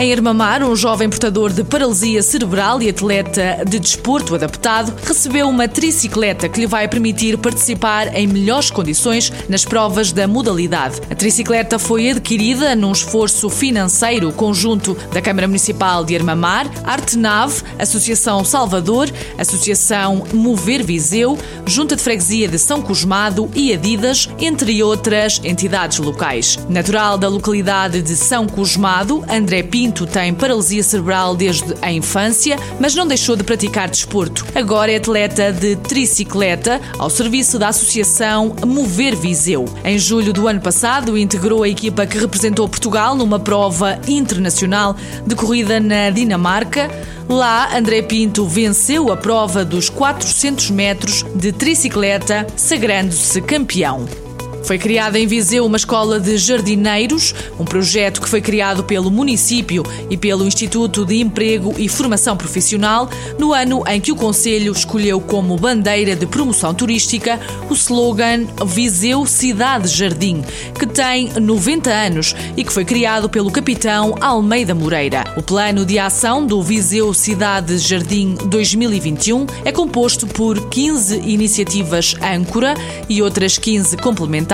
[0.00, 5.68] Em Armamar, um jovem portador de paralisia cerebral e atleta de desporto adaptado recebeu uma
[5.68, 11.02] tricicleta que lhe vai permitir participar em melhores condições nas provas da modalidade.
[11.10, 18.42] A tricicleta foi adquirida num esforço financeiro conjunto da Câmara Municipal de Armamar, Artenave, Associação
[18.42, 25.98] Salvador, Associação Mover Viseu, Junta de Freguesia de São Cosmado e Adidas, entre outras entidades
[25.98, 26.58] locais.
[26.70, 32.56] Natural da localidade de São Cosmado, André Pinto Pinto tem paralisia cerebral desde a infância,
[32.78, 34.46] mas não deixou de praticar desporto.
[34.54, 39.64] Agora é atleta de tricicleta ao serviço da Associação Mover Viseu.
[39.84, 44.94] Em julho do ano passado, integrou a equipa que representou Portugal numa prova internacional
[45.26, 46.88] decorrida na Dinamarca.
[47.28, 54.29] Lá, André Pinto venceu a prova dos 400 metros de tricicleta, sagrando-se campeão.
[54.62, 59.82] Foi criada em Viseu uma escola de jardineiros, um projeto que foi criado pelo município
[60.08, 65.20] e pelo Instituto de Emprego e Formação Profissional no ano em que o Conselho escolheu
[65.20, 70.42] como bandeira de promoção turística o slogan Viseu Cidade Jardim,
[70.78, 75.24] que tem 90 anos e que foi criado pelo capitão Almeida Moreira.
[75.36, 82.74] O plano de ação do Viseu Cidade Jardim 2021 é composto por 15 iniciativas âncora
[83.08, 84.49] e outras 15 complementares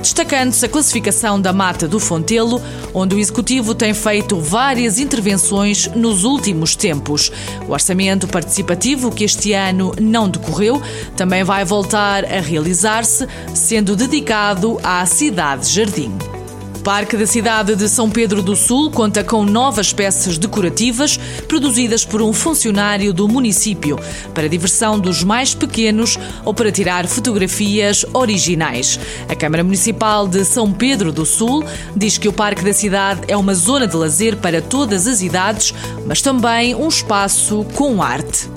[0.00, 2.60] destacando-se a classificação da Mata do Fontelo,
[2.92, 7.32] onde o Executivo tem feito várias intervenções nos últimos tempos.
[7.66, 10.82] O orçamento participativo, que este ano não decorreu,
[11.16, 16.12] também vai voltar a realizar-se, sendo dedicado à Cidade Jardim.
[16.26, 16.29] O
[16.80, 22.22] Parque da cidade de São Pedro do Sul conta com novas peças decorativas produzidas por
[22.22, 23.98] um funcionário do município
[24.32, 28.98] para diversão dos mais pequenos ou para tirar fotografias originais.
[29.28, 31.62] A Câmara Municipal de São Pedro do Sul
[31.94, 35.74] diz que o Parque da cidade é uma zona de lazer para todas as idades,
[36.06, 38.48] mas também um espaço com arte.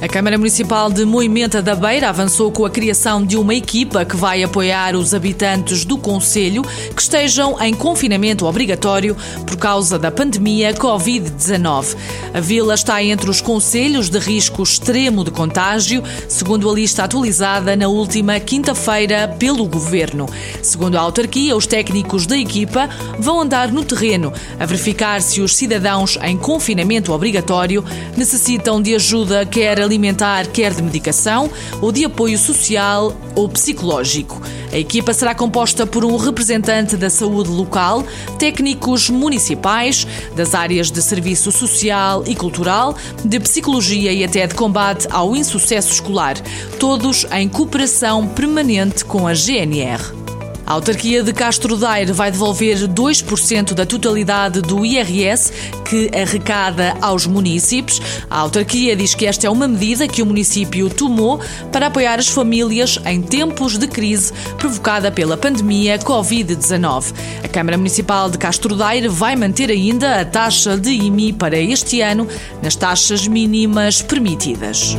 [0.00, 4.14] A Câmara Municipal de Moimenta da Beira avançou com a criação de uma equipa que
[4.14, 6.62] vai apoiar os habitantes do Conselho
[6.94, 11.96] que estejam em confinamento obrigatório por causa da pandemia Covid-19.
[12.32, 17.74] A vila está entre os conselhos de risco extremo de contágio, segundo a lista atualizada
[17.74, 20.28] na última quinta-feira pelo Governo.
[20.62, 22.88] Segundo a autarquia, os técnicos da equipa
[23.18, 27.84] vão andar no terreno a verificar se os cidadãos em confinamento obrigatório
[28.16, 31.50] necessitam de ajuda quer alimentar, quer de medicação,
[31.80, 34.40] ou de apoio social ou psicológico.
[34.70, 38.04] A equipa será composta por um representante da saúde local,
[38.38, 40.06] técnicos municipais,
[40.36, 42.94] das áreas de serviço social e cultural,
[43.24, 46.36] de psicologia e até de combate ao insucesso escolar,
[46.78, 50.27] todos em cooperação permanente com a GNR.
[50.68, 55.50] A autarquia de Castro Daire vai devolver 2% da totalidade do IRS
[55.82, 58.02] que arrecada aos municípios.
[58.28, 61.40] A autarquia diz que esta é uma medida que o município tomou
[61.72, 67.14] para apoiar as famílias em tempos de crise provocada pela pandemia Covid-19.
[67.42, 72.02] A Câmara Municipal de Castro Daire vai manter ainda a taxa de IMI para este
[72.02, 72.28] ano
[72.62, 74.98] nas taxas mínimas permitidas.